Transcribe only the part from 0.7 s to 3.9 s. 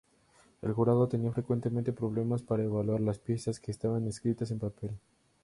jurado tenía frecuentemente problemas para evaluar las piezas, que